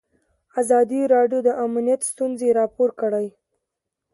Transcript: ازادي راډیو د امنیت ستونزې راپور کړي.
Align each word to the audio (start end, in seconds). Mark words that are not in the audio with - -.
ازادي 0.61 1.01
راډیو 1.15 1.39
د 1.43 1.49
امنیت 1.65 2.01
ستونزې 2.11 2.49
راپور 2.59 2.89
کړي. 3.01 3.27